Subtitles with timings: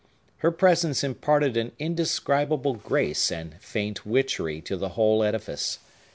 [0.37, 5.77] Her presence imparted an indescribable grace and faint witchery to the whole edifice.